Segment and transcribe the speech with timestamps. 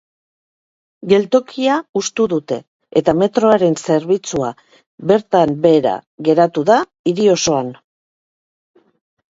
[1.11, 2.57] Geltokia hustu dute,
[3.03, 4.51] eta metroaren zerbitzua
[5.13, 5.95] bertan behera
[6.31, 6.81] geratu da
[7.13, 7.73] hiri osoan.